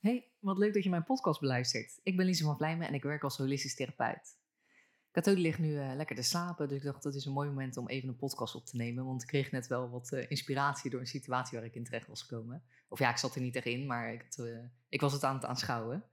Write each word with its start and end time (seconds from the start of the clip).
Hey, 0.00 0.30
wat 0.38 0.58
leuk 0.58 0.74
dat 0.74 0.82
je 0.82 0.90
mijn 0.90 1.04
podcast 1.04 1.40
beluistert. 1.40 2.00
Ik 2.02 2.16
ben 2.16 2.26
Lise 2.26 2.44
van 2.44 2.56
Vlijmen 2.56 2.88
en 2.88 2.94
ik 2.94 3.02
werk 3.02 3.22
als 3.22 3.36
holistisch 3.36 3.74
therapeut. 3.74 4.38
Kato 5.10 5.32
ligt 5.32 5.58
nu 5.58 5.68
uh, 5.68 5.94
lekker 5.94 6.16
te 6.16 6.22
slapen, 6.22 6.68
dus 6.68 6.78
ik 6.78 6.84
dacht 6.84 7.02
dat 7.02 7.14
is 7.14 7.24
een 7.24 7.32
mooi 7.32 7.48
moment 7.48 7.76
om 7.76 7.88
even 7.88 8.08
een 8.08 8.16
podcast 8.16 8.54
op 8.54 8.66
te 8.66 8.76
nemen. 8.76 9.04
Want 9.04 9.22
ik 9.22 9.28
kreeg 9.28 9.50
net 9.50 9.66
wel 9.66 9.90
wat 9.90 10.12
uh, 10.12 10.30
inspiratie 10.30 10.90
door 10.90 11.00
een 11.00 11.06
situatie 11.06 11.58
waar 11.58 11.66
ik 11.66 11.74
in 11.74 11.84
terecht 11.84 12.06
was 12.06 12.22
gekomen. 12.22 12.62
Of 12.88 12.98
ja, 12.98 13.10
ik 13.10 13.16
zat 13.16 13.34
er 13.34 13.40
niet 13.40 13.56
echt 13.56 13.66
in, 13.66 13.86
maar 13.86 14.12
ik, 14.12 14.36
uh, 14.36 14.58
ik 14.88 15.00
was 15.00 15.12
het 15.12 15.24
aan 15.24 15.34
het 15.34 15.44
aanschouwen. 15.44 16.04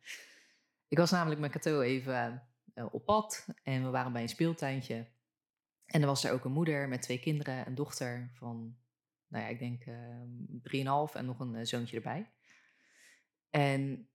Ik 0.88 0.98
was 0.98 1.12
namelijk 1.12 1.42
met 1.42 1.52
Kato 1.52 1.82
even 1.82 2.48
op 2.92 3.06
pad 3.06 3.48
en 3.64 3.84
we 3.84 3.90
waren 3.90 4.14
bij 4.14 4.22
een 4.22 4.30
speeltuintje. 4.30 5.08
En 5.86 6.02
er 6.02 6.08
was 6.08 6.24
er 6.24 6.32
ook 6.32 6.46
een 6.46 6.52
moeder 6.52 6.88
met 6.88 7.02
twee 7.02 7.20
kinderen, 7.20 7.68
een 7.68 7.76
dochter 7.76 8.32
van, 8.34 8.78
nou 9.28 9.44
ja, 9.44 9.50
ik 9.50 9.60
denk 9.60 9.84
drieënhalf 10.64 11.16
en 11.16 11.26
nog 11.26 11.40
een 11.40 11.68
zoontje 11.68 11.96
erbij. 11.96 12.32
En 13.56 14.10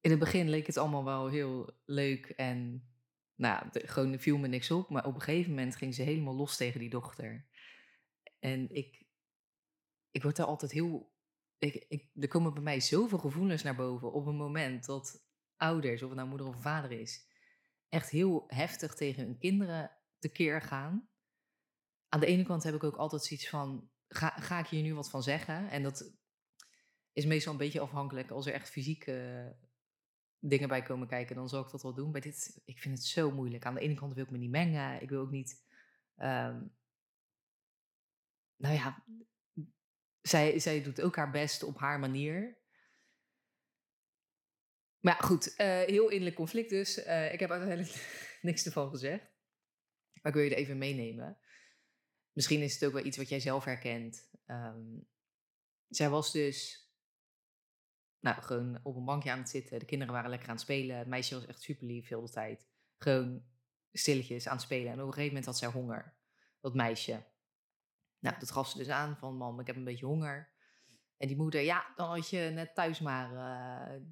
in 0.00 0.10
het 0.10 0.18
begin 0.18 0.48
leek 0.48 0.66
het 0.66 0.76
allemaal 0.76 1.04
wel 1.04 1.28
heel 1.28 1.80
leuk 1.84 2.28
en 2.28 2.88
nou, 3.34 3.66
gewoon 3.72 4.18
viel 4.18 4.38
me 4.38 4.48
niks 4.48 4.70
op. 4.70 4.90
Maar 4.90 5.06
op 5.06 5.14
een 5.14 5.20
gegeven 5.20 5.50
moment 5.50 5.76
ging 5.76 5.94
ze 5.94 6.02
helemaal 6.02 6.34
los 6.34 6.56
tegen 6.56 6.80
die 6.80 6.90
dochter. 6.90 7.46
En 8.38 8.70
ik, 8.70 9.06
ik 10.10 10.22
word 10.22 10.36
daar 10.36 10.46
altijd 10.46 10.72
heel. 10.72 11.14
Ik, 11.58 11.84
ik, 11.88 12.10
er 12.14 12.28
komen 12.28 12.54
bij 12.54 12.62
mij 12.62 12.80
zoveel 12.80 13.18
gevoelens 13.18 13.62
naar 13.62 13.76
boven 13.76 14.12
op 14.12 14.26
een 14.26 14.36
moment 14.36 14.84
dat 14.84 15.24
ouders, 15.56 16.02
of 16.02 16.08
het 16.08 16.18
nou 16.18 16.28
moeder 16.28 16.46
of 16.46 16.60
vader 16.62 16.90
is, 16.90 17.26
echt 17.88 18.10
heel 18.10 18.44
heftig 18.46 18.94
tegen 18.94 19.24
hun 19.24 19.38
kinderen 19.38 19.90
tekeer 20.18 20.62
gaan. 20.62 21.08
Aan 22.08 22.20
de 22.20 22.26
ene 22.26 22.42
kant 22.42 22.62
heb 22.62 22.74
ik 22.74 22.84
ook 22.84 22.96
altijd 22.96 23.24
zoiets 23.24 23.48
van: 23.48 23.90
ga, 24.08 24.28
ga 24.28 24.58
ik 24.58 24.66
hier 24.66 24.82
nu 24.82 24.94
wat 24.94 25.10
van 25.10 25.22
zeggen? 25.22 25.70
En 25.70 25.82
dat 25.82 26.14
is 27.16 27.26
meestal 27.26 27.52
een 27.52 27.58
beetje 27.58 27.80
afhankelijk. 27.80 28.30
Als 28.30 28.46
er 28.46 28.52
echt 28.52 28.70
fysieke 28.70 29.56
dingen 30.38 30.68
bij 30.68 30.82
komen 30.82 31.08
kijken, 31.08 31.36
dan 31.36 31.48
zal 31.48 31.64
ik 31.64 31.70
dat 31.70 31.82
wel 31.82 31.94
doen. 31.94 32.12
Bij 32.12 32.20
dit, 32.20 32.62
ik 32.64 32.78
vind 32.78 32.98
het 32.98 33.06
zo 33.06 33.30
moeilijk. 33.30 33.64
Aan 33.64 33.74
de 33.74 33.80
ene 33.80 33.94
kant 33.94 34.14
wil 34.14 34.24
ik 34.24 34.30
me 34.30 34.38
niet 34.38 34.50
mengen. 34.50 35.02
Ik 35.02 35.08
wil 35.08 35.20
ook 35.20 35.30
niet. 35.30 35.64
Um, 36.16 36.76
nou 38.56 38.74
ja, 38.74 39.04
zij, 40.20 40.58
zij 40.58 40.82
doet 40.82 41.00
ook 41.00 41.16
haar 41.16 41.30
best 41.30 41.62
op 41.62 41.78
haar 41.78 41.98
manier. 41.98 42.58
Maar 45.00 45.16
ja, 45.20 45.26
goed, 45.26 45.48
uh, 45.48 45.80
heel 45.80 46.08
innerlijk 46.08 46.36
conflict 46.36 46.70
dus. 46.70 47.06
Uh, 47.06 47.32
ik 47.32 47.40
heb 47.40 47.50
uiteindelijk 47.50 47.92
niks 48.48 48.66
ervan 48.66 48.90
gezegd. 48.90 49.24
Maar 50.12 50.32
ik 50.32 50.34
wil 50.34 50.42
je 50.42 50.50
er 50.50 50.56
even 50.56 50.78
meenemen. 50.78 51.38
Misschien 52.32 52.60
is 52.60 52.74
het 52.74 52.84
ook 52.84 52.92
wel 52.92 53.04
iets 53.04 53.16
wat 53.16 53.28
jij 53.28 53.40
zelf 53.40 53.64
herkent. 53.64 54.30
Um, 54.46 55.08
zij 55.88 56.08
was 56.08 56.32
dus 56.32 56.85
nou, 58.26 58.42
gewoon 58.42 58.78
op 58.82 58.96
een 58.96 59.04
bankje 59.04 59.30
aan 59.30 59.38
het 59.38 59.48
zitten. 59.48 59.78
De 59.78 59.84
kinderen 59.84 60.14
waren 60.14 60.30
lekker 60.30 60.48
aan 60.48 60.54
het 60.54 60.64
spelen. 60.64 60.98
Het 60.98 61.06
meisje 61.06 61.34
was 61.34 61.46
echt 61.46 61.62
super 61.62 61.86
lief 61.86 62.08
heel 62.08 62.20
de 62.20 62.30
tijd. 62.30 62.66
Gewoon 62.98 63.42
stilletjes 63.92 64.48
aan 64.48 64.54
het 64.54 64.64
spelen. 64.64 64.92
En 64.92 65.00
op 65.00 65.06
een 65.06 65.12
gegeven 65.12 65.26
moment 65.26 65.46
had 65.46 65.58
zij 65.58 65.68
honger. 65.68 66.14
Dat 66.60 66.74
meisje. 66.74 67.24
Nou, 68.18 68.38
dat 68.38 68.50
gaf 68.50 68.68
ze 68.68 68.78
dus 68.78 68.88
aan 68.88 69.16
van, 69.16 69.36
mam, 69.36 69.60
ik 69.60 69.66
heb 69.66 69.76
een 69.76 69.84
beetje 69.84 70.06
honger. 70.06 70.48
En 71.16 71.26
die 71.26 71.36
moeder, 71.36 71.60
ja, 71.60 71.92
dan 71.96 72.08
had 72.08 72.30
je 72.30 72.50
net 72.54 72.74
thuis 72.74 73.00
maar 73.00 73.32
uh, 73.32 74.02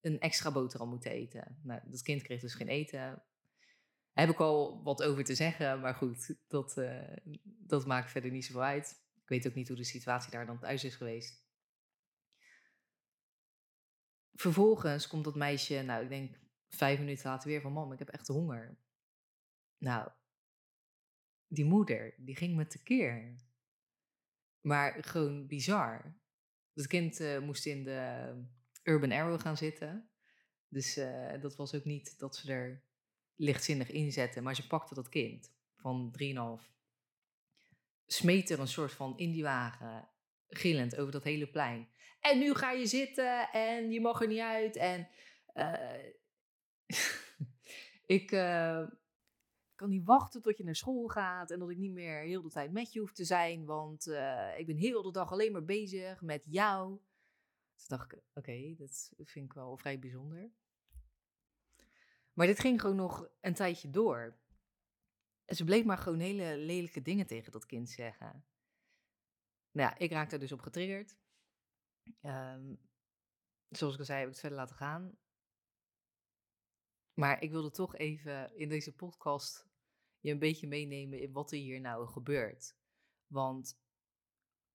een 0.00 0.20
extra 0.20 0.52
boterham 0.52 0.88
moeten 0.88 1.10
eten. 1.10 1.58
Nou, 1.62 1.80
dat 1.84 2.02
kind 2.02 2.22
kreeg 2.22 2.40
dus 2.40 2.54
geen 2.54 2.68
eten. 2.68 3.00
Daar 4.12 4.26
heb 4.26 4.30
ik 4.30 4.40
al 4.40 4.82
wat 4.82 5.02
over 5.02 5.24
te 5.24 5.34
zeggen, 5.34 5.80
maar 5.80 5.94
goed, 5.94 6.34
dat, 6.48 6.76
uh, 6.78 7.16
dat 7.44 7.86
maakt 7.86 8.10
verder 8.10 8.30
niet 8.30 8.44
zoveel 8.44 8.62
uit. 8.62 9.04
Ik 9.22 9.28
weet 9.28 9.46
ook 9.46 9.54
niet 9.54 9.68
hoe 9.68 9.76
de 9.76 9.84
situatie 9.84 10.30
daar 10.30 10.46
dan 10.46 10.58
thuis 10.58 10.84
is 10.84 10.94
geweest. 10.94 11.45
Vervolgens 14.36 15.06
komt 15.06 15.24
dat 15.24 15.34
meisje, 15.34 15.82
nou, 15.82 16.02
ik 16.02 16.08
denk 16.08 16.38
vijf 16.68 16.98
minuten 16.98 17.30
later 17.30 17.48
weer 17.48 17.60
van: 17.60 17.72
Mam, 17.72 17.92
ik 17.92 17.98
heb 17.98 18.08
echt 18.08 18.26
honger. 18.26 18.78
Nou, 19.78 20.10
die 21.46 21.64
moeder, 21.64 22.14
die 22.18 22.36
ging 22.36 22.56
me 22.56 22.66
tekeer. 22.66 23.34
Maar 24.60 25.04
gewoon 25.04 25.46
bizar. 25.46 26.18
Het 26.72 26.86
kind 26.86 27.20
uh, 27.20 27.38
moest 27.38 27.66
in 27.66 27.84
de 27.84 28.32
Urban 28.82 29.12
Arrow 29.12 29.40
gaan 29.40 29.56
zitten. 29.56 30.10
Dus 30.68 30.98
uh, 30.98 31.40
dat 31.40 31.56
was 31.56 31.74
ook 31.74 31.84
niet 31.84 32.18
dat 32.18 32.36
ze 32.36 32.52
er 32.52 32.82
lichtzinnig 33.34 33.90
inzetten. 33.90 34.42
Maar 34.42 34.54
ze 34.54 34.66
pakte 34.66 34.94
dat 34.94 35.08
kind 35.08 35.52
van 35.76 36.14
3,5. 36.60 36.74
Smeet 38.06 38.50
er 38.50 38.60
een 38.60 38.68
soort 38.68 38.92
van 38.92 39.18
in 39.18 39.32
die 39.32 39.42
wagen 39.42 40.08
gillend 40.48 40.96
over 40.96 41.12
dat 41.12 41.24
hele 41.24 41.46
plein. 41.46 41.88
En 42.20 42.38
nu 42.38 42.54
ga 42.54 42.70
je 42.70 42.86
zitten 42.86 43.50
en 43.52 43.90
je 43.90 44.00
mag 44.00 44.20
er 44.20 44.26
niet 44.26 44.40
uit. 44.40 44.76
En 44.76 45.08
uh, 45.54 46.04
ik 48.16 48.32
uh, 48.32 48.86
kan 49.74 49.88
niet 49.88 50.04
wachten 50.04 50.42
tot 50.42 50.56
je 50.56 50.64
naar 50.64 50.76
school 50.76 51.08
gaat 51.08 51.50
en 51.50 51.58
dat 51.58 51.70
ik 51.70 51.76
niet 51.76 51.92
meer 51.92 52.20
heel 52.20 52.42
de 52.42 52.50
tijd 52.50 52.72
met 52.72 52.92
je 52.92 53.00
hoef 53.00 53.12
te 53.12 53.24
zijn, 53.24 53.64
want 53.64 54.06
uh, 54.06 54.58
ik 54.58 54.66
ben 54.66 54.76
heel 54.76 55.02
de 55.02 55.12
dag 55.12 55.32
alleen 55.32 55.52
maar 55.52 55.64
bezig 55.64 56.22
met 56.22 56.44
jou. 56.48 56.88
Toen 57.76 57.96
dacht 57.96 58.12
ik, 58.12 58.22
oké, 58.34 58.74
dat 58.76 59.12
vind 59.16 59.44
ik 59.44 59.52
wel 59.52 59.76
vrij 59.76 59.98
bijzonder. 59.98 60.50
Maar 62.32 62.46
dit 62.46 62.60
ging 62.60 62.80
gewoon 62.80 62.96
nog 62.96 63.28
een 63.40 63.54
tijdje 63.54 63.90
door. 63.90 64.36
En 65.44 65.56
ze 65.56 65.64
bleef 65.64 65.84
maar 65.84 65.98
gewoon 65.98 66.18
hele 66.18 66.56
lelijke 66.56 67.02
dingen 67.02 67.26
tegen 67.26 67.52
dat 67.52 67.66
kind 67.66 67.90
zeggen. 67.90 68.44
Nou 69.76 69.88
ja, 69.88 69.98
ik 69.98 70.10
raakte 70.10 70.38
dus 70.38 70.52
op 70.52 70.60
getriggerd. 70.60 71.16
Um, 72.22 72.80
zoals 73.68 73.94
ik 73.94 73.98
al 73.98 74.04
zei, 74.04 74.18
heb 74.18 74.26
ik 74.26 74.32
het 74.32 74.40
verder 74.40 74.58
laten 74.58 74.76
gaan. 74.76 75.18
Maar 77.14 77.42
ik 77.42 77.50
wilde 77.50 77.70
toch 77.70 77.96
even 77.96 78.56
in 78.56 78.68
deze 78.68 78.94
podcast 78.94 79.66
je 80.20 80.30
een 80.30 80.38
beetje 80.38 80.66
meenemen 80.66 81.20
in 81.20 81.32
wat 81.32 81.52
er 81.52 81.58
hier 81.58 81.80
nou 81.80 82.06
gebeurt. 82.06 82.76
Want 83.26 83.80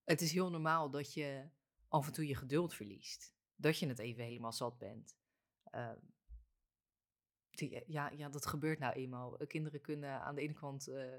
het 0.04 0.22
is 0.22 0.32
heel 0.32 0.50
normaal 0.50 0.90
dat 0.90 1.14
je 1.14 1.50
af 1.88 2.08
en 2.08 2.14
toe 2.14 2.28
je 2.28 2.36
geduld 2.36 2.74
verliest. 2.74 3.36
Dat 3.56 3.80
je 3.80 3.88
het 3.88 4.00
even 4.00 4.24
helemaal 4.24 4.54
zat 4.54 4.78
bent. 4.78 5.18
Uh, 5.72 5.92
ja, 7.86 8.10
ja, 8.10 8.30
dat 8.30 8.46
gebeurt 8.46 8.80
nou 8.80 8.94
eenmaal. 8.94 9.38
Kinderen 9.38 9.82
kunnen 9.82 10.22
aan 10.22 10.36
de 10.36 10.42
ene 10.42 10.54
kant 10.54 10.88
uh, 10.88 11.14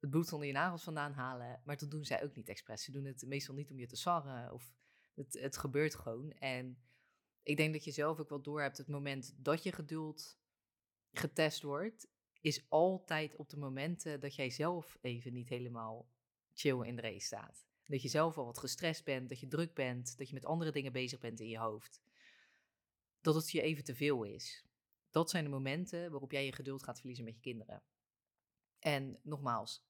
het 0.00 0.10
bloed 0.10 0.32
onder 0.32 0.46
je 0.46 0.52
nagels 0.52 0.82
vandaan 0.82 1.12
halen. 1.12 1.60
Maar 1.64 1.76
dat 1.76 1.90
doen 1.90 2.04
zij 2.04 2.24
ook 2.24 2.34
niet 2.34 2.48
expres. 2.48 2.84
Ze 2.84 2.92
doen 2.92 3.04
het 3.04 3.26
meestal 3.26 3.54
niet 3.54 3.70
om 3.70 3.78
je 3.78 3.86
te 3.86 3.96
sarren. 3.96 4.52
Of 4.52 4.72
het, 5.14 5.38
het 5.40 5.56
gebeurt 5.56 5.94
gewoon. 5.94 6.32
En 6.32 6.78
ik 7.42 7.56
denk 7.56 7.72
dat 7.72 7.84
je 7.84 7.90
zelf 7.90 8.20
ook 8.20 8.28
wel 8.28 8.42
door 8.42 8.60
hebt. 8.60 8.78
Het 8.78 8.88
moment 8.88 9.34
dat 9.36 9.62
je 9.62 9.72
geduld 9.72 10.38
getest 11.12 11.62
wordt, 11.62 12.08
is 12.40 12.64
altijd 12.68 13.36
op 13.36 13.48
de 13.48 13.56
momenten 13.56 14.20
dat 14.20 14.34
jij 14.34 14.50
zelf 14.50 14.98
even 15.00 15.32
niet 15.32 15.48
helemaal 15.48 16.08
chill 16.52 16.86
in 16.86 16.96
de 16.96 17.02
race 17.02 17.26
staat. 17.26 17.66
Dat 17.84 18.02
je 18.02 18.08
zelf 18.08 18.38
al 18.38 18.44
wat 18.44 18.58
gestrest 18.58 19.04
bent, 19.04 19.28
dat 19.28 19.40
je 19.40 19.48
druk 19.48 19.74
bent, 19.74 20.18
dat 20.18 20.28
je 20.28 20.34
met 20.34 20.44
andere 20.44 20.72
dingen 20.72 20.92
bezig 20.92 21.20
bent 21.20 21.40
in 21.40 21.48
je 21.48 21.58
hoofd. 21.58 22.02
Dat 23.20 23.34
het 23.34 23.50
je 23.50 23.60
even 23.60 23.84
te 23.84 23.94
veel 23.94 24.24
is. 24.24 24.64
Dat 25.10 25.30
zijn 25.30 25.44
de 25.44 25.50
momenten 25.50 26.10
waarop 26.10 26.32
jij 26.32 26.44
je 26.44 26.52
geduld 26.52 26.82
gaat 26.82 26.98
verliezen 26.98 27.24
met 27.24 27.34
je 27.34 27.40
kinderen. 27.40 27.82
En 28.78 29.18
nogmaals, 29.22 29.87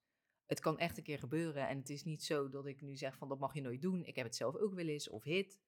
het 0.48 0.60
kan 0.60 0.78
echt 0.78 0.97
een 0.97 1.03
keer 1.03 1.19
gebeuren. 1.19 1.69
En 1.69 1.78
het 1.78 1.91
is 1.91 2.04
niet 2.04 2.25
zo 2.25 2.48
dat 2.48 2.66
ik 2.66 2.81
nu 2.81 2.97
zeg 2.97 3.16
van 3.16 3.28
dat 3.28 3.38
mag 3.38 3.54
je 3.54 3.60
nooit 3.60 3.82
doen. 3.82 4.04
Ik 4.04 4.16
heb 4.16 4.25
het 4.25 4.36
zelf 4.36 4.56
ook 4.56 4.75
wel 4.75 4.86
eens, 4.86 5.09
of 5.09 5.22
hit. 5.22 5.59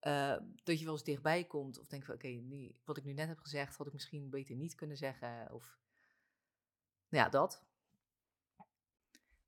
Uh, 0.00 0.36
dat 0.64 0.78
je 0.78 0.84
wel 0.84 0.94
eens 0.94 1.04
dichtbij 1.04 1.44
komt 1.44 1.78
of 1.78 1.86
denk 1.86 2.04
van 2.04 2.14
oké, 2.14 2.42
wat 2.84 2.96
ik 2.96 3.04
nu 3.04 3.12
net 3.12 3.28
heb 3.28 3.38
gezegd, 3.38 3.76
had 3.76 3.86
ik 3.86 3.92
misschien 3.92 4.30
beter 4.30 4.56
niet 4.56 4.74
kunnen 4.74 4.96
zeggen. 4.96 5.52
Of 5.52 5.78
ja, 7.08 7.28
dat. 7.28 7.64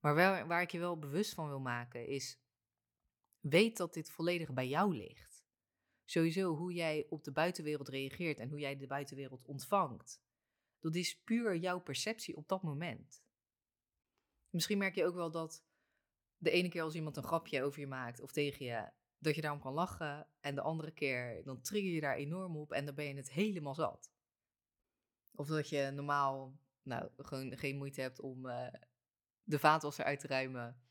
Maar 0.01 0.15
wel, 0.15 0.47
waar 0.47 0.63
ik 0.63 0.71
je 0.71 0.79
wel 0.79 0.99
bewust 0.99 1.35
van 1.35 1.49
wil 1.49 1.61
maken 1.61 2.07
is, 2.07 2.41
weet 3.41 3.77
dat 3.77 3.95
dit 3.95 4.11
volledig 4.11 4.53
bij 4.53 4.69
jou 4.69 4.97
ligt. 4.97 5.45
Sowieso 6.05 6.57
hoe 6.57 6.73
jij 6.73 7.07
op 7.09 7.25
de 7.25 7.33
buitenwereld 7.33 7.89
reageert 7.89 8.39
en 8.39 8.49
hoe 8.49 8.59
jij 8.59 8.77
de 8.77 8.87
buitenwereld 8.87 9.45
ontvangt. 9.45 10.23
Dat 10.79 10.95
is 10.95 11.23
puur 11.23 11.57
jouw 11.57 11.81
perceptie 11.81 12.37
op 12.37 12.49
dat 12.49 12.63
moment. 12.63 13.27
Misschien 14.59 14.79
merk 14.79 14.95
je 14.95 15.05
ook 15.05 15.15
wel 15.15 15.31
dat 15.31 15.65
de 16.37 16.51
ene 16.51 16.69
keer 16.69 16.83
als 16.83 16.95
iemand 16.95 17.17
een 17.17 17.23
grapje 17.23 17.63
over 17.63 17.81
je 17.81 17.87
maakt 17.87 18.21
of 18.21 18.33
tegen 18.33 18.67
je, 18.67 18.91
dat 19.19 19.35
je 19.35 19.41
daarom 19.41 19.61
kan 19.61 19.73
lachen. 19.73 20.29
En 20.41 20.55
de 20.55 20.61
andere 20.61 20.91
keer, 20.91 21.45
dan 21.45 21.61
trigger 21.61 21.91
je 21.91 22.01
daar 22.01 22.17
enorm 22.17 22.57
op 22.57 22.73
en 22.73 22.85
dan 22.85 22.95
ben 22.95 23.05
je 23.05 23.15
het 23.15 23.31
helemaal 23.31 23.75
zat. 23.75 24.13
Of 25.35 25.47
dat 25.47 25.69
je 25.69 25.91
normaal 25.91 26.59
nou, 26.83 27.11
gewoon 27.17 27.57
geen 27.57 27.77
moeite 27.77 28.01
hebt 28.01 28.21
om 28.21 28.47
uh, 28.47 28.67
de 29.43 29.59
vaatwasser 29.59 30.05
uit 30.05 30.21
te 30.21 30.27
ruimen. 30.27 30.83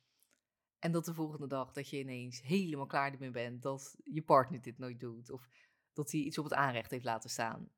En 0.79 0.91
dat 0.91 1.05
de 1.05 1.13
volgende 1.13 1.47
dag 1.47 1.73
dat 1.73 1.89
je 1.89 1.99
ineens 1.99 2.41
helemaal 2.41 2.85
klaar 2.85 3.11
ermee 3.11 3.31
bent 3.31 3.61
dat 3.61 3.95
je 4.03 4.23
partner 4.23 4.61
dit 4.61 4.77
nooit 4.77 4.99
doet. 4.99 5.29
Of 5.29 5.49
dat 5.93 6.11
hij 6.11 6.21
iets 6.21 6.37
op 6.37 6.43
het 6.43 6.53
aanrecht 6.53 6.91
heeft 6.91 7.05
laten 7.05 7.29
staan. 7.29 7.71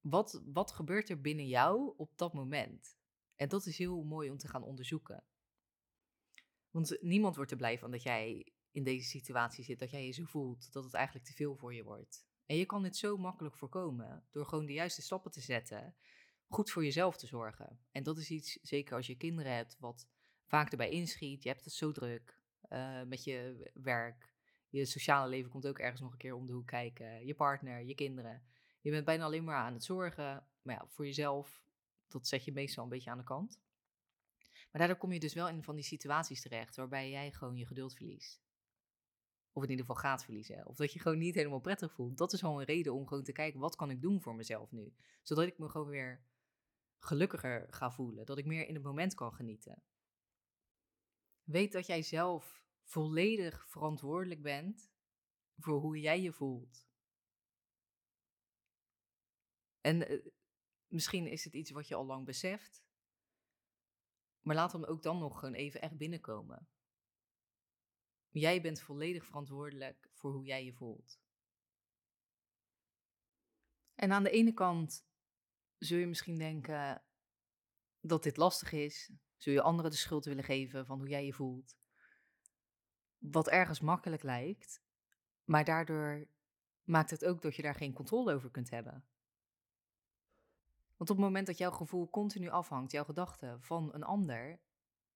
Wat, 0.00 0.42
wat 0.44 0.72
gebeurt 0.72 1.08
er 1.08 1.20
binnen 1.20 1.46
jou 1.46 1.94
op 1.96 2.18
dat 2.18 2.32
moment? 2.32 3.00
En 3.36 3.48
dat 3.48 3.66
is 3.66 3.78
heel 3.78 4.02
mooi 4.02 4.30
om 4.30 4.38
te 4.38 4.48
gaan 4.48 4.62
onderzoeken. 4.62 5.24
Want 6.70 6.98
niemand 7.00 7.36
wordt 7.36 7.50
er 7.50 7.56
blij 7.56 7.78
van 7.78 7.90
dat 7.90 8.02
jij 8.02 8.52
in 8.70 8.84
deze 8.84 9.08
situatie 9.08 9.64
zit, 9.64 9.78
dat 9.78 9.90
jij 9.90 10.06
je 10.06 10.12
zo 10.12 10.24
voelt, 10.24 10.72
dat 10.72 10.84
het 10.84 10.94
eigenlijk 10.94 11.26
te 11.26 11.32
veel 11.32 11.56
voor 11.56 11.74
je 11.74 11.84
wordt. 11.84 12.26
En 12.46 12.56
je 12.56 12.66
kan 12.66 12.82
dit 12.82 12.96
zo 12.96 13.16
makkelijk 13.16 13.56
voorkomen 13.56 14.26
door 14.30 14.46
gewoon 14.46 14.66
de 14.66 14.72
juiste 14.72 15.02
stappen 15.02 15.30
te 15.30 15.40
zetten, 15.40 15.96
goed 16.48 16.70
voor 16.70 16.84
jezelf 16.84 17.16
te 17.16 17.26
zorgen. 17.26 17.80
En 17.90 18.02
dat 18.02 18.18
is 18.18 18.30
iets, 18.30 18.58
zeker 18.62 18.96
als 18.96 19.06
je 19.06 19.16
kinderen 19.16 19.54
hebt, 19.54 19.76
wat 19.78 20.08
vaak 20.46 20.70
erbij 20.70 20.90
inschiet. 20.90 21.42
Je 21.42 21.48
hebt 21.48 21.64
het 21.64 21.72
zo 21.72 21.92
druk 21.92 22.40
uh, 22.68 23.02
met 23.02 23.24
je 23.24 23.70
werk. 23.74 24.34
Je 24.68 24.84
sociale 24.84 25.28
leven 25.28 25.50
komt 25.50 25.66
ook 25.66 25.78
ergens 25.78 26.00
nog 26.00 26.12
een 26.12 26.18
keer 26.18 26.34
om 26.34 26.46
de 26.46 26.52
hoek 26.52 26.66
kijken. 26.66 27.26
Je 27.26 27.34
partner, 27.34 27.82
je 27.82 27.94
kinderen. 27.94 28.42
Je 28.80 28.90
bent 28.90 29.04
bijna 29.04 29.24
alleen 29.24 29.44
maar 29.44 29.56
aan 29.56 29.72
het 29.72 29.84
zorgen. 29.84 30.46
Maar 30.62 30.74
ja, 30.74 30.86
voor 30.88 31.04
jezelf, 31.04 31.64
dat 32.12 32.26
zet 32.26 32.44
je 32.44 32.52
meestal 32.52 32.84
een 32.84 32.90
beetje 32.90 33.10
aan 33.10 33.18
de 33.18 33.24
kant. 33.24 33.60
Maar 34.52 34.80
daardoor 34.80 34.96
kom 34.96 35.12
je 35.12 35.20
dus 35.20 35.34
wel 35.34 35.48
in 35.48 35.62
van 35.62 35.74
die 35.74 35.84
situaties 35.84 36.42
terecht 36.42 36.76
waarbij 36.76 37.10
jij 37.10 37.32
gewoon 37.32 37.56
je 37.56 37.66
geduld 37.66 37.94
verliest. 37.94 38.42
Of 39.52 39.62
in 39.62 39.70
ieder 39.70 39.86
geval 39.86 40.00
gaat 40.00 40.24
verliezen. 40.24 40.66
Of 40.66 40.76
dat 40.76 40.92
je 40.92 41.00
gewoon 41.00 41.18
niet 41.18 41.34
helemaal 41.34 41.60
prettig 41.60 41.92
voelt. 41.92 42.18
Dat 42.18 42.32
is 42.32 42.44
al 42.44 42.60
een 42.60 42.66
reden 42.66 42.94
om 42.94 43.06
gewoon 43.06 43.24
te 43.24 43.32
kijken, 43.32 43.60
wat 43.60 43.76
kan 43.76 43.90
ik 43.90 44.00
doen 44.00 44.20
voor 44.20 44.34
mezelf 44.34 44.70
nu? 44.70 44.94
Zodat 45.22 45.46
ik 45.46 45.58
me 45.58 45.68
gewoon 45.68 45.88
weer 45.88 46.24
gelukkiger 46.98 47.66
ga 47.70 47.90
voelen. 47.90 48.26
Dat 48.26 48.38
ik 48.38 48.46
meer 48.46 48.66
in 48.66 48.74
het 48.74 48.82
moment 48.82 49.14
kan 49.14 49.32
genieten. 49.32 49.82
Weet 51.42 51.72
dat 51.72 51.86
jij 51.86 52.02
zelf 52.02 52.64
volledig 52.82 53.68
verantwoordelijk 53.68 54.42
bent 54.42 54.90
voor 55.56 55.80
hoe 55.80 56.00
jij 56.00 56.20
je 56.20 56.32
voelt. 56.32 56.86
En 59.80 60.12
uh, 60.12 60.26
misschien 60.92 61.26
is 61.26 61.44
het 61.44 61.54
iets 61.54 61.70
wat 61.70 61.88
je 61.88 61.94
al 61.94 62.06
lang 62.06 62.24
beseft. 62.24 62.82
Maar 64.40 64.54
laat 64.54 64.72
hem 64.72 64.84
ook 64.84 65.02
dan 65.02 65.18
nog 65.18 65.38
gewoon 65.38 65.54
even 65.54 65.80
echt 65.80 65.96
binnenkomen. 65.96 66.68
Jij 68.28 68.62
bent 68.62 68.80
volledig 68.80 69.24
verantwoordelijk 69.24 70.08
voor 70.12 70.32
hoe 70.32 70.44
jij 70.44 70.64
je 70.64 70.72
voelt. 70.72 71.20
En 73.94 74.12
aan 74.12 74.22
de 74.22 74.30
ene 74.30 74.52
kant 74.52 75.06
zul 75.78 75.98
je 75.98 76.06
misschien 76.06 76.38
denken 76.38 77.02
dat 78.00 78.22
dit 78.22 78.36
lastig 78.36 78.72
is. 78.72 79.12
Zul 79.36 79.52
je 79.52 79.62
anderen 79.62 79.90
de 79.90 79.96
schuld 79.96 80.24
willen 80.24 80.44
geven 80.44 80.86
van 80.86 80.98
hoe 80.98 81.08
jij 81.08 81.24
je 81.24 81.32
voelt. 81.32 81.76
Wat 83.18 83.48
ergens 83.48 83.80
makkelijk 83.80 84.22
lijkt, 84.22 84.82
maar 85.44 85.64
daardoor 85.64 86.28
maakt 86.82 87.10
het 87.10 87.24
ook 87.24 87.42
dat 87.42 87.56
je 87.56 87.62
daar 87.62 87.74
geen 87.74 87.92
controle 87.92 88.34
over 88.34 88.50
kunt 88.50 88.70
hebben. 88.70 89.04
Want 91.02 91.14
op 91.14 91.20
het 91.20 91.26
moment 91.26 91.46
dat 91.46 91.58
jouw 91.58 91.70
gevoel 91.70 92.10
continu 92.10 92.48
afhangt, 92.48 92.92
jouw 92.92 93.04
gedachten, 93.04 93.62
van 93.62 93.94
een 93.94 94.02
ander, 94.02 94.60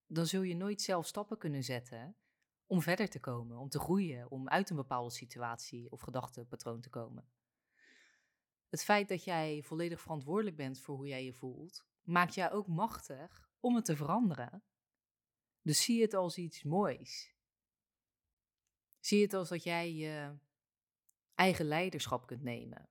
dan 0.07 0.27
zul 0.27 0.43
je 0.43 0.55
nooit 0.55 0.83
zelf 0.83 1.07
stappen 1.07 1.39
kunnen 1.39 1.65
zetten 1.65 2.17
om 2.67 2.83
verder 2.83 3.09
te 3.09 3.21
komen, 3.21 3.59
om 3.59 3.69
te 3.69 3.79
groeien, 3.79 4.31
om 4.31 4.49
uit 4.49 4.71
een 4.71 4.77
bepaalde 4.77 5.11
situatie 5.11 5.91
of 5.91 6.01
gedachtepatroon 6.01 6.81
te 6.81 6.89
komen. 6.89 7.29
Het 8.69 8.85
feit 8.85 9.09
dat 9.09 9.25
jij 9.25 9.63
volledig 9.63 10.01
verantwoordelijk 10.01 10.57
bent 10.57 10.81
voor 10.81 10.97
hoe 10.97 11.07
jij 11.07 11.25
je 11.25 11.33
voelt, 11.33 11.87
maakt 12.03 12.35
jou 12.35 12.53
ook 12.53 12.67
machtig 12.67 13.51
om 13.61 13.75
het 13.75 13.85
te 13.85 13.97
veranderen. 13.97 14.63
Dus 15.63 15.85
zie 15.85 16.03
het 16.03 16.15
als 16.15 16.37
iets 16.37 16.63
moois. 16.63 17.35
Zie 19.01 19.23
het 19.23 19.35
als 19.35 19.49
dat 19.49 19.63
jij 19.63 19.95
je 19.95 20.39
eigen 21.35 21.65
leiderschap 21.65 22.27
kunt 22.27 22.43
nemen. 22.43 22.89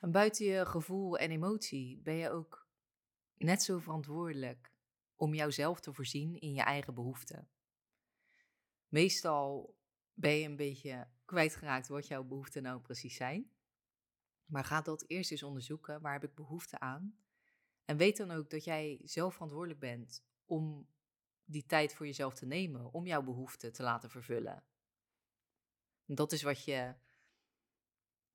En 0.00 0.10
buiten 0.10 0.46
je 0.46 0.66
gevoel 0.66 1.18
en 1.18 1.30
emotie 1.30 1.98
ben 1.98 2.14
je 2.14 2.30
ook 2.30 2.68
net 3.36 3.62
zo 3.62 3.78
verantwoordelijk 3.78 4.72
om 5.16 5.34
jouzelf 5.34 5.80
te 5.80 5.92
voorzien 5.92 6.40
in 6.40 6.52
je 6.52 6.62
eigen 6.62 6.94
behoeften. 6.94 7.48
Meestal 8.88 9.76
ben 10.14 10.32
je 10.32 10.48
een 10.48 10.56
beetje 10.56 11.08
kwijtgeraakt 11.24 11.88
wat 11.88 12.06
jouw 12.06 12.24
behoeften 12.24 12.62
nou 12.62 12.80
precies 12.80 13.16
zijn. 13.16 13.50
Maar 14.44 14.64
ga 14.64 14.80
dat 14.80 15.04
eerst 15.06 15.30
eens 15.30 15.42
onderzoeken. 15.42 16.00
Waar 16.00 16.12
heb 16.12 16.24
ik 16.24 16.34
behoefte 16.34 16.80
aan? 16.80 17.18
En 17.84 17.96
weet 17.96 18.16
dan 18.16 18.30
ook 18.30 18.50
dat 18.50 18.64
jij 18.64 19.00
zelf 19.04 19.32
verantwoordelijk 19.32 19.80
bent 19.80 20.24
om 20.44 20.88
die 21.44 21.66
tijd 21.66 21.94
voor 21.94 22.06
jezelf 22.06 22.34
te 22.34 22.46
nemen, 22.46 22.92
om 22.92 23.06
jouw 23.06 23.22
behoeften 23.22 23.72
te 23.72 23.82
laten 23.82 24.10
vervullen. 24.10 24.64
dat 26.04 26.32
is 26.32 26.42
wat 26.42 26.64
je, 26.64 26.94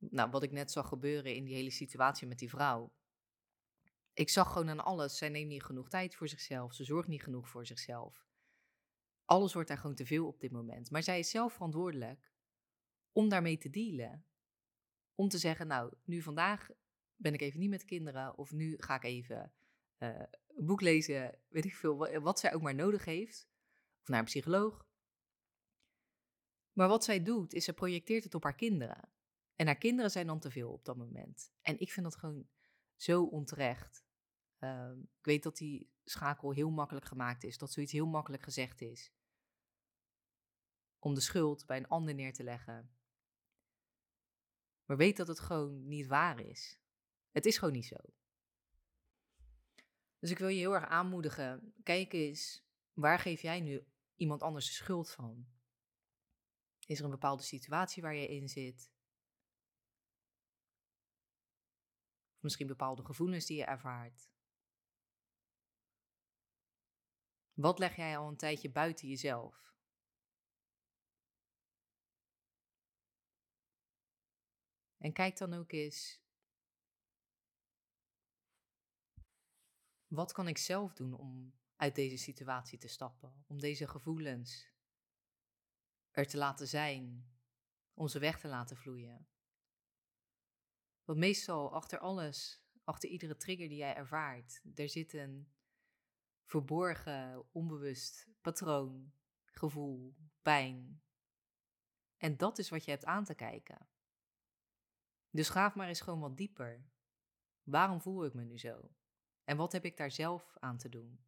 nou, 0.09 0.29
wat 0.29 0.43
ik 0.43 0.51
net 0.51 0.71
zag 0.71 0.87
gebeuren 0.87 1.35
in 1.35 1.43
die 1.43 1.55
hele 1.55 1.69
situatie 1.69 2.27
met 2.27 2.39
die 2.39 2.49
vrouw. 2.49 2.93
Ik 4.13 4.29
zag 4.29 4.51
gewoon 4.51 4.69
aan 4.69 4.83
alles, 4.83 5.17
zij 5.17 5.29
neemt 5.29 5.49
niet 5.49 5.63
genoeg 5.63 5.89
tijd 5.89 6.15
voor 6.15 6.27
zichzelf, 6.27 6.73
ze 6.73 6.83
zorgt 6.83 7.07
niet 7.07 7.23
genoeg 7.23 7.49
voor 7.49 7.65
zichzelf. 7.65 8.27
Alles 9.25 9.53
wordt 9.53 9.67
daar 9.67 9.77
gewoon 9.77 9.95
te 9.95 10.05
veel 10.05 10.27
op 10.27 10.39
dit 10.39 10.51
moment. 10.51 10.91
Maar 10.91 11.03
zij 11.03 11.19
is 11.19 11.29
zelf 11.29 11.53
verantwoordelijk 11.53 12.31
om 13.11 13.29
daarmee 13.29 13.57
te 13.57 13.69
dealen. 13.69 14.25
Om 15.15 15.29
te 15.29 15.37
zeggen, 15.37 15.67
nou, 15.67 15.93
nu 16.03 16.21
vandaag 16.21 16.69
ben 17.15 17.33
ik 17.33 17.41
even 17.41 17.59
niet 17.59 17.69
met 17.69 17.85
kinderen. 17.85 18.37
Of 18.37 18.51
nu 18.51 18.75
ga 18.77 18.95
ik 18.95 19.03
even 19.03 19.53
uh, 19.99 20.21
een 20.47 20.65
boek 20.65 20.81
lezen, 20.81 21.39
weet 21.47 21.65
ik 21.65 21.75
veel, 21.75 22.21
wat, 22.21 22.39
zij 22.39 22.53
ook 22.53 22.61
maar 22.61 22.75
nodig 22.75 23.05
heeft. 23.05 23.47
Of 24.01 24.07
naar 24.07 24.19
een 24.19 24.25
psycholoog. 24.25 24.87
Maar 26.73 26.87
wat 26.87 27.03
zij 27.03 27.23
doet, 27.23 27.53
is 27.53 27.65
ze 27.65 27.73
projecteert 27.73 28.23
het 28.23 28.35
op 28.35 28.43
haar 28.43 28.55
kinderen. 28.55 29.12
En 29.55 29.65
haar 29.65 29.77
kinderen 29.77 30.11
zijn 30.11 30.27
dan 30.27 30.39
te 30.39 30.51
veel 30.51 30.71
op 30.71 30.85
dat 30.85 30.97
moment. 30.97 31.51
En 31.61 31.79
ik 31.79 31.91
vind 31.91 32.05
dat 32.05 32.15
gewoon 32.15 32.47
zo 32.95 33.23
onterecht. 33.23 34.05
Uh, 34.59 34.91
ik 35.19 35.25
weet 35.25 35.43
dat 35.43 35.57
die 35.57 35.91
schakel 36.03 36.51
heel 36.51 36.69
makkelijk 36.69 37.05
gemaakt 37.05 37.43
is, 37.43 37.57
dat 37.57 37.71
zoiets 37.71 37.91
heel 37.91 38.07
makkelijk 38.07 38.43
gezegd 38.43 38.81
is. 38.81 39.13
Om 40.99 41.13
de 41.13 41.21
schuld 41.21 41.65
bij 41.65 41.77
een 41.77 41.87
ander 41.87 42.13
neer 42.13 42.33
te 42.33 42.43
leggen. 42.43 42.95
Maar 44.85 44.97
weet 44.97 45.17
dat 45.17 45.27
het 45.27 45.39
gewoon 45.39 45.87
niet 45.87 46.07
waar 46.07 46.39
is. 46.39 46.79
Het 47.31 47.45
is 47.45 47.57
gewoon 47.57 47.73
niet 47.73 47.85
zo. 47.85 47.97
Dus 50.19 50.31
ik 50.31 50.37
wil 50.37 50.47
je 50.47 50.57
heel 50.57 50.73
erg 50.73 50.85
aanmoedigen. 50.85 51.73
Kijk 51.83 52.13
eens, 52.13 52.65
waar 52.93 53.19
geef 53.19 53.41
jij 53.41 53.61
nu 53.61 53.87
iemand 54.15 54.41
anders 54.41 54.65
de 54.65 54.73
schuld 54.73 55.11
van? 55.11 55.47
Is 56.85 56.99
er 56.99 57.05
een 57.05 57.11
bepaalde 57.11 57.43
situatie 57.43 58.01
waar 58.01 58.15
je 58.15 58.27
in 58.27 58.49
zit? 58.49 58.91
Of 62.29 62.32
misschien 62.43 62.67
bepaalde 62.67 63.05
gevoelens 63.05 63.45
die 63.45 63.57
je 63.57 63.65
ervaart? 63.65 64.31
Wat 67.53 67.79
leg 67.79 67.95
jij 67.95 68.17
al 68.17 68.27
een 68.27 68.37
tijdje 68.37 68.71
buiten 68.71 69.07
jezelf? 69.07 69.73
En 74.97 75.13
kijk 75.13 75.37
dan 75.37 75.53
ook 75.53 75.71
eens 75.71 76.23
Wat 80.13 80.31
kan 80.31 80.47
ik 80.47 80.57
zelf 80.57 80.93
doen 80.93 81.13
om 81.13 81.53
uit 81.75 81.95
deze 81.95 82.17
situatie 82.17 82.77
te 82.77 82.87
stappen? 82.87 83.43
Om 83.47 83.59
deze 83.59 83.87
gevoelens 83.87 84.71
er 86.11 86.27
te 86.27 86.37
laten 86.37 86.67
zijn, 86.67 87.31
om 87.93 88.07
ze 88.07 88.19
weg 88.19 88.39
te 88.39 88.47
laten 88.47 88.77
vloeien. 88.77 89.27
Want 91.05 91.19
meestal 91.19 91.73
achter 91.73 91.99
alles, 91.99 92.63
achter 92.83 93.09
iedere 93.09 93.37
trigger 93.37 93.67
die 93.67 93.77
jij 93.77 93.95
ervaart, 93.95 94.61
er 94.75 94.89
zit 94.89 95.13
een 95.13 95.53
verborgen, 96.45 97.45
onbewust 97.51 98.27
patroon, 98.41 99.13
gevoel, 99.45 100.15
pijn. 100.41 101.01
En 102.17 102.37
dat 102.37 102.57
is 102.57 102.69
wat 102.69 102.85
je 102.85 102.91
hebt 102.91 103.05
aan 103.05 103.23
te 103.23 103.33
kijken. 103.33 103.87
Dus 105.29 105.49
graaf 105.49 105.75
maar 105.75 105.87
eens 105.87 106.01
gewoon 106.01 106.19
wat 106.19 106.37
dieper. 106.37 106.85
Waarom 107.63 108.01
voel 108.01 108.25
ik 108.25 108.33
me 108.33 108.43
nu 108.43 108.59
zo? 108.59 108.91
En 109.43 109.57
wat 109.57 109.71
heb 109.71 109.85
ik 109.85 109.97
daar 109.97 110.11
zelf 110.11 110.55
aan 110.59 110.77
te 110.77 110.89
doen? 110.89 111.25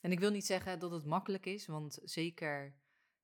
En 0.00 0.12
ik 0.12 0.20
wil 0.20 0.30
niet 0.30 0.46
zeggen 0.46 0.78
dat 0.78 0.90
het 0.90 1.04
makkelijk 1.04 1.46
is, 1.46 1.66
want 1.66 1.98
zeker 2.02 2.76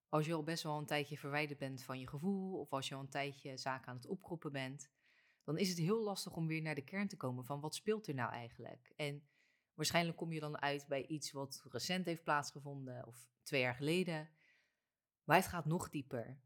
als 0.09 0.27
je 0.27 0.35
al 0.35 0.43
best 0.43 0.63
wel 0.63 0.79
een 0.79 0.87
tijdje 0.87 1.19
verwijderd 1.19 1.59
bent 1.59 1.83
van 1.83 2.01
je 2.01 2.09
gevoel, 2.09 2.59
of 2.59 2.73
als 2.73 2.89
je 2.89 2.95
al 2.95 3.01
een 3.01 3.09
tijdje 3.09 3.57
zaken 3.57 3.89
aan 3.89 3.97
het 3.97 4.07
opkroppen 4.07 4.53
bent, 4.53 4.91
dan 5.45 5.59
is 5.59 5.69
het 5.69 5.79
heel 5.79 6.03
lastig 6.03 6.37
om 6.37 6.47
weer 6.47 6.63
naar 6.63 6.75
de 6.75 6.85
kern 6.85 7.09
te 7.09 7.17
komen 7.17 7.45
van 7.45 7.61
wat 7.61 7.75
speelt 7.75 8.07
er 8.07 8.15
nou 8.15 8.33
eigenlijk? 8.33 8.93
En 8.97 9.29
waarschijnlijk 9.75 10.17
kom 10.17 10.33
je 10.33 10.41
dan 10.41 10.61
uit 10.61 10.87
bij 10.89 11.07
iets 11.07 11.33
wat 11.33 11.65
recent 11.71 12.05
heeft 12.05 12.23
plaatsgevonden 12.23 13.07
of 13.07 13.29
twee 13.43 13.61
jaar 13.61 13.75
geleden. 13.75 14.31
Maar 15.25 15.37
het 15.37 15.47
gaat 15.47 15.65
nog 15.65 15.91
dieper. 15.91 16.41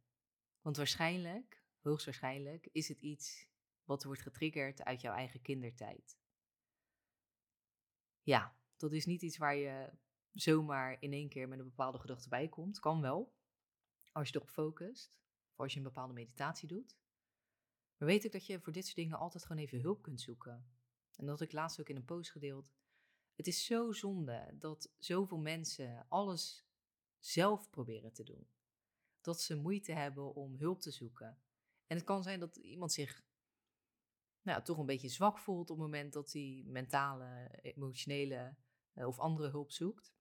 Want 0.61 0.77
waarschijnlijk, 0.77 1.63
hoogstwaarschijnlijk, 1.81 2.69
is 2.73 2.89
het 2.89 3.01
iets 3.01 3.49
wat 3.85 4.05
wordt 4.05 4.23
getriggerd 4.23 4.85
uit 4.85 5.01
jouw 5.01 5.15
eigen 5.15 5.43
kindertijd. 5.43 6.19
Ja, 8.23 8.57
dat 8.77 8.93
is 8.93 9.07
niet 9.07 9.23
iets 9.23 9.39
waar 9.39 9.57
je 9.57 9.93
zomaar 10.33 10.97
in 11.01 11.13
één 11.13 11.29
keer 11.29 11.49
met 11.49 11.59
een 11.59 11.65
bepaalde 11.65 11.99
gedachte 11.99 12.29
bij 12.29 12.49
komt. 12.49 12.79
Kan 12.79 13.01
wel, 13.01 13.38
als 14.13 14.29
je 14.29 14.35
erop 14.37 14.49
focust, 14.49 15.13
of 15.53 15.59
als 15.61 15.73
je 15.73 15.79
een 15.79 15.85
bepaalde 15.85 16.13
meditatie 16.13 16.69
doet. 16.69 16.99
Maar 17.97 18.09
weet 18.09 18.25
ik 18.25 18.33
dat 18.33 18.47
je 18.47 18.61
voor 18.61 18.73
dit 18.73 18.85
soort 18.85 18.97
dingen 18.97 19.19
altijd 19.19 19.45
gewoon 19.45 19.63
even 19.63 19.81
hulp 19.81 20.03
kunt 20.03 20.21
zoeken. 20.21 20.71
En 21.17 21.27
dat 21.27 21.41
ik 21.41 21.53
laatst 21.53 21.81
ook 21.81 21.89
in 21.89 21.97
een 21.97 22.05
post 22.05 22.31
gedeeld. 22.31 22.73
Het 23.35 23.47
is 23.47 23.65
zo 23.65 23.93
zonde 23.93 24.55
dat 24.59 24.93
zoveel 24.99 25.39
mensen 25.39 26.07
alles 26.09 26.67
zelf 27.19 27.71
proberen 27.71 28.13
te 28.13 28.25
doen. 28.25 28.49
Dat 29.21 29.41
ze 29.41 29.57
moeite 29.57 29.93
hebben 29.93 30.35
om 30.35 30.57
hulp 30.57 30.81
te 30.81 30.91
zoeken. 30.91 31.39
En 31.87 31.97
het 31.97 32.05
kan 32.05 32.23
zijn 32.23 32.41
dat 32.41 32.57
iemand 32.57 32.93
zich 32.93 33.27
nou, 34.43 34.63
toch 34.63 34.79
een 34.79 34.87
beetje 34.87 35.09
zwak 35.09 35.39
voelt 35.39 35.71
op 35.71 35.77
het 35.77 35.87
moment 35.87 36.13
dat 36.13 36.33
hij 36.33 36.63
mentale, 36.67 37.49
emotionele 37.63 38.57
eh, 38.93 39.07
of 39.07 39.19
andere 39.19 39.49
hulp 39.49 39.71
zoekt. 39.71 40.15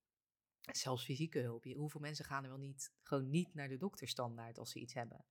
Zelfs 0.76 1.04
fysieke 1.04 1.38
hulp. 1.38 1.64
Hoeveel 1.64 2.00
mensen 2.00 2.24
gaan 2.24 2.42
er 2.44 2.50
wel 2.50 2.58
niet 2.58 2.92
gewoon 3.02 3.30
niet 3.30 3.54
naar 3.54 3.68
de 3.68 3.76
dokter 3.76 4.08
standaard 4.08 4.58
als 4.58 4.70
ze 4.70 4.80
iets 4.80 4.94
hebben? 4.94 5.24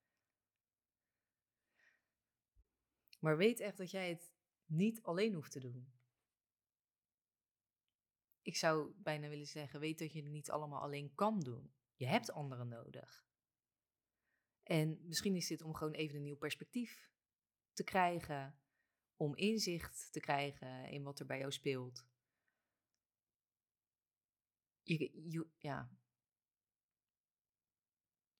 Maar 3.20 3.38
weet 3.38 3.60
echt 3.60 3.78
dat 3.78 3.92
jij 3.92 4.10
het 4.10 4.34
niet 4.66 5.04
alleen 5.04 5.34
hoeft 5.34 5.52
te 5.52 5.60
doen. 5.60 5.92
Ik 8.42 8.56
zou 8.56 8.94
bijna 8.98 9.28
willen 9.28 9.48
zeggen, 9.48 9.80
weet 9.80 10.00
dat 10.00 10.14
je 10.14 10.22
het 10.22 10.32
niet 10.32 10.50
allemaal 10.50 10.82
alleen 10.82 11.16
kan 11.16 11.40
doen. 11.40 11.74
Je 11.96 12.08
hebt 12.08 12.32
anderen 12.32 12.68
nodig. 12.68 13.26
En 14.64 15.00
misschien 15.02 15.36
is 15.36 15.48
dit 15.48 15.62
om 15.62 15.74
gewoon 15.74 15.94
even 15.94 16.16
een 16.16 16.24
nieuw 16.24 16.38
perspectief 16.38 17.12
te 17.74 17.84
krijgen, 17.84 18.60
om 19.16 19.36
inzicht 19.36 20.12
te 20.12 20.20
krijgen 20.20 20.90
in 20.90 21.04
wat 21.04 21.20
er 21.20 21.26
bij 21.26 21.40
jou 21.40 21.52
speelt. 21.52 22.06
Ja. 25.58 25.90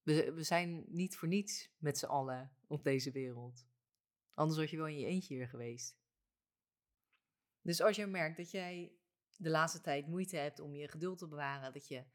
We, 0.04 0.34
we 0.34 0.44
zijn 0.44 0.86
niet 0.88 1.18
voor 1.18 1.28
niets 1.28 1.72
met 1.78 1.98
z'n 1.98 2.06
allen 2.06 2.56
op 2.68 2.84
deze 2.84 3.12
wereld. 3.12 3.68
Anders 4.34 4.60
was 4.60 4.70
je 4.70 4.78
wel 4.78 4.88
in 4.88 5.00
je 5.00 5.06
eentje 5.06 5.34
hier 5.34 5.48
geweest. 5.48 5.98
Dus 7.62 7.82
als 7.82 7.96
je 7.96 8.06
merkt 8.06 8.38
dat 8.38 8.52
jij 8.52 8.92
de 9.36 9.50
laatste 9.50 9.82
tijd 9.82 10.08
moeite 10.08 10.38
hebt 10.38 10.60
om 10.60 10.76
je 10.76 10.88
geduld 10.88 11.18
te 11.18 11.28
bewaren, 11.28 11.74
dat 11.74 11.88
je 11.88 12.06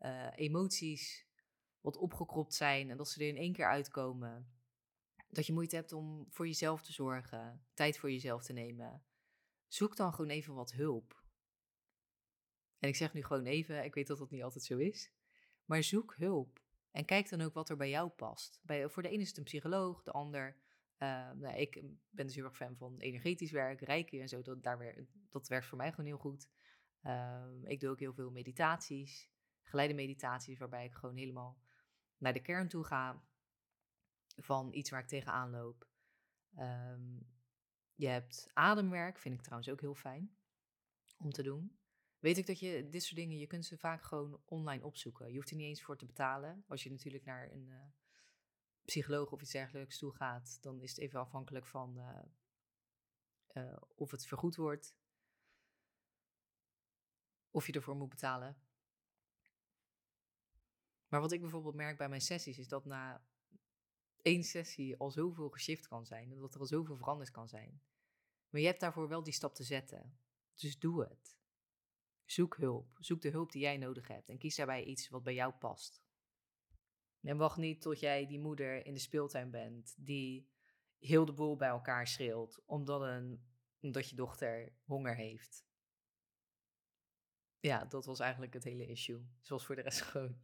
uh, 0.00 0.28
emoties 0.34 1.26
wat 1.80 1.96
opgekropt 1.96 2.54
zijn 2.54 2.90
en 2.90 2.96
dat 2.96 3.08
ze 3.08 3.20
er 3.20 3.28
in 3.28 3.36
één 3.36 3.52
keer 3.52 3.66
uitkomen, 3.66 4.52
dat 5.28 5.46
je 5.46 5.52
moeite 5.52 5.76
hebt 5.76 5.92
om 5.92 6.26
voor 6.30 6.46
jezelf 6.46 6.82
te 6.82 6.92
zorgen, 6.92 7.66
tijd 7.74 7.98
voor 7.98 8.10
jezelf 8.10 8.44
te 8.44 8.52
nemen, 8.52 9.04
zoek 9.68 9.96
dan 9.96 10.14
gewoon 10.14 10.30
even 10.30 10.54
wat 10.54 10.72
hulp. 10.72 11.19
En 12.80 12.88
ik 12.88 12.96
zeg 12.96 13.12
nu 13.12 13.22
gewoon 13.22 13.44
even, 13.44 13.84
ik 13.84 13.94
weet 13.94 14.06
dat 14.06 14.18
dat 14.18 14.30
niet 14.30 14.42
altijd 14.42 14.64
zo 14.64 14.76
is, 14.76 15.12
maar 15.64 15.82
zoek 15.82 16.14
hulp. 16.16 16.60
En 16.90 17.04
kijk 17.04 17.28
dan 17.28 17.40
ook 17.40 17.54
wat 17.54 17.68
er 17.68 17.76
bij 17.76 17.90
jou 17.90 18.08
past. 18.08 18.60
Bij, 18.62 18.88
voor 18.88 19.02
de 19.02 19.08
ene 19.08 19.22
is 19.22 19.28
het 19.28 19.36
een 19.36 19.44
psycholoog, 19.44 20.02
de 20.02 20.10
ander 20.10 20.56
uh, 21.02 21.30
nou, 21.30 21.56
ik 21.56 21.82
ben 22.10 22.26
dus 22.26 22.34
heel 22.34 22.44
erg 22.44 22.56
fan 22.56 22.76
van 22.76 22.98
energetisch 22.98 23.50
werk, 23.50 23.80
rijken 23.80 24.20
en 24.20 24.28
zo. 24.28 24.42
Dat, 24.42 24.62
dat 25.30 25.48
werkt 25.48 25.66
voor 25.66 25.78
mij 25.78 25.90
gewoon 25.90 26.06
heel 26.06 26.18
goed. 26.18 26.48
Uh, 27.02 27.46
ik 27.62 27.80
doe 27.80 27.90
ook 27.90 27.98
heel 27.98 28.14
veel 28.14 28.30
meditaties, 28.30 29.30
geleide 29.62 29.94
meditaties, 29.94 30.58
waarbij 30.58 30.84
ik 30.84 30.94
gewoon 30.94 31.16
helemaal 31.16 31.62
naar 32.16 32.32
de 32.32 32.42
kern 32.42 32.68
toe 32.68 32.84
ga 32.84 33.24
van 34.36 34.72
iets 34.72 34.90
waar 34.90 35.00
ik 35.00 35.08
tegenaan 35.08 35.50
loop. 35.50 35.88
Um, 36.58 37.28
je 37.94 38.08
hebt 38.08 38.50
ademwerk, 38.52 39.18
vind 39.18 39.34
ik 39.34 39.42
trouwens 39.42 39.70
ook 39.70 39.80
heel 39.80 39.94
fijn 39.94 40.36
om 41.16 41.30
te 41.30 41.42
doen. 41.42 41.79
Weet 42.20 42.38
ik 42.38 42.46
dat 42.46 42.58
je 42.58 42.88
dit 42.90 43.02
soort 43.02 43.16
dingen, 43.16 43.38
je 43.38 43.46
kunt 43.46 43.66
ze 43.66 43.78
vaak 43.78 44.02
gewoon 44.02 44.40
online 44.44 44.84
opzoeken. 44.84 45.30
Je 45.30 45.36
hoeft 45.36 45.50
er 45.50 45.56
niet 45.56 45.66
eens 45.66 45.82
voor 45.82 45.96
te 45.96 46.06
betalen. 46.06 46.64
Als 46.68 46.82
je 46.82 46.90
natuurlijk 46.90 47.24
naar 47.24 47.52
een, 47.52 47.66
uh, 47.68 47.82
psycholoog 48.84 49.32
of 49.32 49.40
iets 49.40 49.52
dergelijks 49.52 49.98
toe 49.98 50.14
gaat, 50.14 50.58
dan 50.60 50.80
is 50.80 50.90
het 50.90 50.98
even 50.98 51.20
afhankelijk 51.20 51.66
van 51.66 51.98
uh, 51.98 52.22
uh, 53.52 53.76
of 53.94 54.10
het 54.10 54.26
vergoed 54.26 54.56
wordt, 54.56 54.94
of 57.50 57.66
je 57.66 57.72
ervoor 57.72 57.96
moet 57.96 58.08
betalen. 58.08 58.62
Maar 61.08 61.20
wat 61.20 61.32
ik 61.32 61.40
bijvoorbeeld 61.40 61.74
merk 61.74 61.98
bij 61.98 62.08
mijn 62.08 62.20
sessies 62.20 62.58
is 62.58 62.68
dat 62.68 62.84
na 62.84 63.24
één 64.22 64.44
sessie 64.44 64.96
al 64.96 65.10
zoveel 65.10 65.50
geshift 65.50 65.88
kan 65.88 66.06
zijn 66.06 66.38
dat 66.38 66.54
er 66.54 66.60
al 66.60 66.66
zoveel 66.66 66.96
veranderd 66.96 67.30
kan 67.30 67.48
zijn. 67.48 67.82
Maar 68.48 68.60
je 68.60 68.66
hebt 68.66 68.80
daarvoor 68.80 69.08
wel 69.08 69.22
die 69.22 69.32
stap 69.32 69.54
te 69.54 69.64
zetten. 69.64 70.18
Dus 70.54 70.78
doe 70.78 71.02
het. 71.02 71.39
Zoek 72.30 72.56
hulp. 72.56 72.96
Zoek 72.98 73.20
de 73.20 73.30
hulp 73.30 73.52
die 73.52 73.62
jij 73.62 73.76
nodig 73.76 74.08
hebt 74.08 74.28
en 74.28 74.38
kies 74.38 74.56
daarbij 74.56 74.84
iets 74.84 75.08
wat 75.08 75.22
bij 75.22 75.34
jou 75.34 75.52
past. 75.52 76.02
En 77.20 77.36
wacht 77.36 77.56
niet 77.56 77.80
tot 77.80 78.00
jij 78.00 78.26
die 78.26 78.38
moeder 78.38 78.86
in 78.86 78.94
de 78.94 79.00
speeltuin 79.00 79.50
bent 79.50 79.94
die 79.96 80.50
heel 80.98 81.24
de 81.24 81.32
boel 81.32 81.56
bij 81.56 81.68
elkaar 81.68 82.06
schreeuwt 82.06 82.62
omdat, 82.64 83.02
een, 83.02 83.44
omdat 83.80 84.08
je 84.08 84.16
dochter 84.16 84.72
honger 84.84 85.16
heeft. 85.16 85.64
Ja, 87.60 87.84
dat 87.84 88.04
was 88.04 88.20
eigenlijk 88.20 88.52
het 88.52 88.64
hele 88.64 88.86
issue. 88.86 89.26
Ze 89.40 89.52
was 89.52 89.66
voor 89.66 89.76
de 89.76 89.82
rest 89.82 90.00
gewoon 90.10 90.40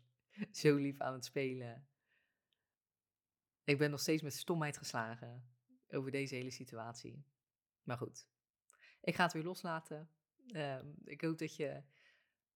zo 0.52 0.76
lief 0.76 1.00
aan 1.00 1.12
het 1.12 1.24
spelen. 1.24 1.88
Ik 3.64 3.78
ben 3.78 3.90
nog 3.90 4.00
steeds 4.00 4.22
met 4.22 4.34
stomheid 4.34 4.78
geslagen 4.78 5.56
over 5.88 6.10
deze 6.10 6.34
hele 6.34 6.50
situatie. 6.50 7.24
Maar 7.82 7.98
goed, 7.98 8.28
ik 9.00 9.14
ga 9.14 9.22
het 9.22 9.32
weer 9.32 9.44
loslaten. 9.44 10.10
Ehm, 10.52 10.86
ik 11.04 11.20
hoop 11.20 11.38
dat 11.38 11.56
je 11.56 11.82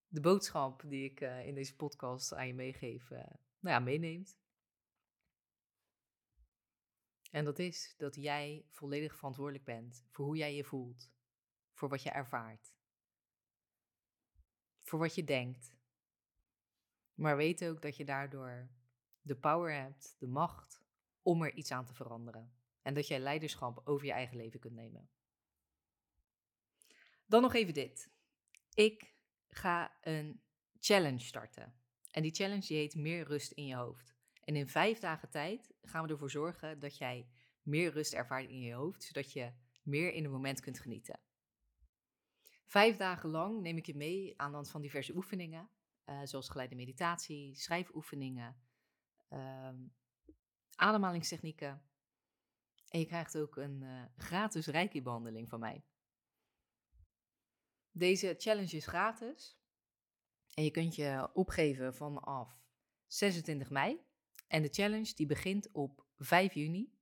de 0.09 0.21
boodschap 0.21 0.83
die 0.87 1.05
ik 1.05 1.21
uh, 1.21 1.47
in 1.47 1.55
deze 1.55 1.77
podcast 1.77 2.35
aan 2.35 2.47
je 2.47 2.55
meegeef, 2.55 3.11
uh, 3.11 3.19
nou 3.59 3.75
ja, 3.75 3.79
meeneemt. 3.79 4.39
En 7.31 7.45
dat 7.45 7.59
is 7.59 7.95
dat 7.97 8.15
jij 8.15 8.65
volledig 8.69 9.17
verantwoordelijk 9.17 9.65
bent 9.65 10.05
voor 10.09 10.25
hoe 10.25 10.37
jij 10.37 10.55
je 10.55 10.65
voelt, 10.65 11.11
voor 11.73 11.89
wat 11.89 12.03
je 12.03 12.11
ervaart, 12.11 12.73
voor 14.79 14.99
wat 14.99 15.15
je 15.15 15.25
denkt. 15.25 15.77
Maar 17.15 17.37
weet 17.37 17.65
ook 17.65 17.83
dat 17.83 17.97
je 17.97 18.05
daardoor 18.05 18.69
de 19.23 19.37
power 19.37 19.75
hebt, 19.75 20.17
de 20.19 20.27
macht 20.27 20.83
om 21.23 21.43
er 21.43 21.55
iets 21.55 21.71
aan 21.71 21.85
te 21.85 21.95
veranderen. 21.95 22.53
En 22.83 22.95
dat 22.95 23.09
jij 23.09 23.19
leiderschap 23.19 23.81
over 23.85 24.07
je 24.07 24.13
eigen 24.13 24.37
leven 24.37 24.61
kunt 24.61 24.75
nemen. 24.75 25.11
Dan 27.31 27.43
nog 27.43 27.55
even 27.55 27.75
dit. 27.75 28.11
Ik 28.75 29.15
ga 29.49 29.97
een 30.01 30.43
challenge 30.79 31.19
starten. 31.19 31.75
En 32.11 32.23
die 32.23 32.35
challenge 32.35 32.67
die 32.67 32.77
heet 32.77 32.95
meer 32.95 33.27
rust 33.27 33.53
in 33.53 33.67
je 33.67 33.75
hoofd. 33.75 34.15
En 34.45 34.57
in 34.57 34.69
vijf 34.69 34.99
dagen 34.99 35.31
tijd 35.31 35.73
gaan 35.83 36.07
we 36.07 36.13
ervoor 36.13 36.31
zorgen 36.31 36.79
dat 36.79 36.97
jij 36.97 37.29
meer 37.63 37.93
rust 37.93 38.13
ervaart 38.13 38.49
in 38.49 38.61
je 38.61 38.75
hoofd, 38.75 39.03
zodat 39.03 39.33
je 39.33 39.53
meer 39.83 40.13
in 40.13 40.23
het 40.23 40.33
moment 40.33 40.61
kunt 40.61 40.79
genieten. 40.79 41.21
Vijf 42.65 42.97
dagen 42.97 43.31
lang 43.31 43.61
neem 43.61 43.77
ik 43.77 43.87
je 43.87 43.97
mee 43.97 44.41
aan 44.41 44.51
de 44.51 44.57
hand 44.57 44.71
van 44.71 44.81
diverse 44.81 45.15
oefeningen, 45.15 45.71
uh, 46.07 46.21
zoals 46.25 46.49
geleide 46.49 46.75
meditatie, 46.75 47.55
schrijfoefeningen, 47.57 48.57
uh, 49.33 49.69
ademhalingstechnieken. 50.75 51.83
En 52.89 52.99
je 52.99 53.07
krijgt 53.07 53.39
ook 53.39 53.57
een 53.57 53.83
uh, 53.83 54.03
gratis 54.17 54.67
reiki-behandeling 54.67 55.49
van 55.49 55.61
mij. 55.61 55.85
Deze 58.01 58.35
challenge 58.39 58.77
is 58.77 58.87
gratis. 58.87 59.59
En 60.55 60.65
je 60.65 60.71
kunt 60.71 60.95
je 60.95 61.31
opgeven 61.35 61.95
vanaf 61.95 62.59
26 63.07 63.71
mei. 63.71 64.01
En 64.47 64.63
de 64.63 64.69
challenge 64.69 65.15
die 65.15 65.27
begint 65.27 65.69
op 65.73 66.07
5 66.19 66.55
juni 66.55 66.93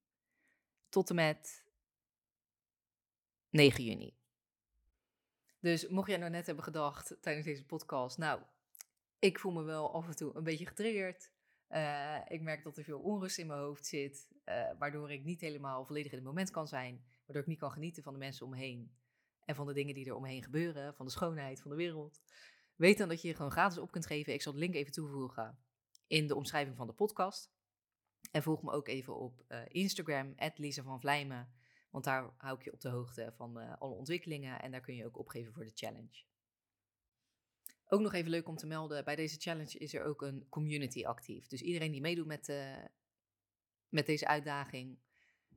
tot 0.89 1.09
en 1.09 1.15
met 1.15 1.65
9 3.51 3.85
juni. 3.85 4.17
Dus 5.61 5.89
mocht 5.89 6.09
jij 6.09 6.19
nou 6.19 6.31
net 6.31 6.47
hebben 6.47 6.65
gedacht 6.65 7.17
tijdens 7.21 7.47
deze 7.47 7.67
podcast, 7.67 8.19
nou, 8.19 8.43
ik 9.19 9.39
voel 9.39 9.53
me 9.53 9.63
wel 9.63 9.95
af 9.95 10.07
en 10.07 10.17
toe 10.17 10.37
een 10.37 10.45
beetje 10.45 10.67
getriggerd. 10.67 11.31
Uh, 11.71 12.19
ik 12.29 12.41
merk 12.41 12.65
dat 12.65 12.77
er 12.77 12.85
veel 12.85 13.01
onrust 13.01 13.39
in 13.39 13.47
mijn 13.47 13.61
hoofd 13.61 13.87
zit, 13.87 14.29
uh, 14.45 14.71
waardoor 14.79 15.11
ik 15.11 15.25
niet 15.25 15.41
helemaal 15.41 15.85
volledig 15.85 16.11
in 16.11 16.19
het 16.19 16.27
moment 16.27 16.51
kan 16.51 16.69
zijn, 16.69 17.05
waardoor 17.25 17.43
ik 17.43 17.49
niet 17.49 17.59
kan 17.59 17.73
genieten 17.73 18.03
van 18.03 18.13
de 18.13 18.19
mensen 18.19 18.45
om 18.45 18.51
me 18.51 18.59
heen 18.59 18.97
en 19.49 19.55
van 19.55 19.67
de 19.67 19.73
dingen 19.73 19.95
die 19.95 20.07
er 20.07 20.15
omheen 20.15 20.43
gebeuren, 20.43 20.95
van 20.95 21.07
de 21.07 21.13
schoonheid 21.13 21.61
van 21.61 21.71
de 21.71 21.77
wereld. 21.77 22.21
Weet 22.75 22.99
dan 22.99 23.09
dat 23.09 23.23
je 23.23 23.29
je 23.29 23.35
gewoon 23.35 23.51
gratis 23.51 23.79
op 23.79 23.91
kunt 23.91 24.07
geven. 24.07 24.33
Ik 24.33 24.43
zal 24.43 24.53
de 24.53 24.59
link 24.59 24.75
even 24.75 24.93
toevoegen 24.93 25.59
in 26.07 26.27
de 26.27 26.35
omschrijving 26.35 26.77
van 26.77 26.87
de 26.87 26.93
podcast. 26.93 27.51
En 28.31 28.43
volg 28.43 28.63
me 28.63 28.71
ook 28.71 28.89
even 28.89 29.17
op 29.17 29.45
uh, 29.49 29.61
Instagram, 29.69 30.35
Lisa 30.55 30.83
van 30.83 31.01
Vlijmen. 31.01 31.53
Want 31.91 32.05
daar 32.05 32.31
hou 32.37 32.59
ik 32.59 32.65
je 32.65 32.73
op 32.73 32.81
de 32.81 32.89
hoogte 32.89 33.33
van 33.37 33.61
uh, 33.61 33.73
alle 33.79 33.95
ontwikkelingen. 33.95 34.61
En 34.61 34.71
daar 34.71 34.81
kun 34.81 34.95
je 34.95 35.07
ook 35.07 35.19
opgeven 35.19 35.53
voor 35.53 35.65
de 35.65 35.73
challenge. 35.75 36.25
Ook 37.87 38.01
nog 38.01 38.13
even 38.13 38.31
leuk 38.31 38.49
om 38.49 38.57
te 38.57 38.67
melden, 38.67 39.05
bij 39.05 39.17
deze 39.17 39.41
challenge 39.41 39.79
is 39.79 39.95
er 39.95 40.05
ook 40.05 40.23
een 40.23 40.47
community 40.49 41.05
actief. 41.05 41.47
Dus 41.47 41.63
iedereen 41.63 41.93
die 41.93 42.01
meedoet 42.01 42.27
met, 42.27 42.49
uh, 42.49 42.85
met 43.89 44.07
deze 44.07 44.27
uitdaging, 44.27 44.99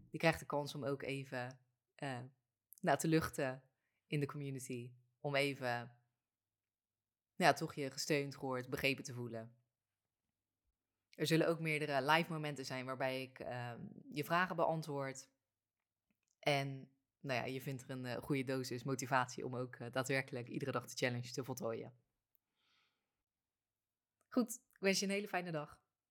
die 0.10 0.20
krijgt 0.20 0.40
de 0.40 0.46
kans 0.46 0.76
om 0.76 0.86
ook 0.86 1.02
even 1.02 1.60
nou, 2.82 2.98
te 2.98 3.08
luchten 3.08 3.64
in 4.12 4.20
de 4.20 4.26
community. 4.26 4.92
Om 5.20 5.36
even 5.36 5.92
ja, 7.36 7.54
toch 7.54 7.74
je 7.74 7.92
gesteund, 7.92 8.36
gehoord, 8.36 8.70
begrepen 8.70 9.04
te 9.04 9.14
voelen. 9.14 9.56
Er 11.16 11.28
zullen 11.28 11.48
ook 11.48 11.60
meerdere 11.60 12.02
live 12.02 12.32
momenten 12.32 12.66
zijn 12.66 12.86
waarbij 12.86 13.22
ik 13.22 13.40
uh, 13.40 13.74
je 14.14 14.24
vragen 14.24 14.56
beantwoord. 14.56 15.30
En 16.40 16.92
nou 17.20 17.40
ja, 17.40 17.46
je 17.46 17.62
vindt 17.62 17.84
er 17.84 17.90
een 17.90 18.06
uh, 18.06 18.16
goede 18.16 18.44
dosis 18.44 18.84
motivatie 18.84 19.46
om 19.46 19.56
ook 19.56 19.76
uh, 19.76 19.92
daadwerkelijk 19.92 20.48
iedere 20.48 20.72
dag 20.72 20.88
de 20.88 20.96
challenge 20.96 21.32
te 21.32 21.44
voltooien. 21.44 21.94
Goed, 24.30 24.54
ik 24.54 24.80
wens 24.80 25.00
je 25.00 25.06
een 25.06 25.12
hele 25.12 25.28
fijne 25.28 25.52
dag. 25.52 25.81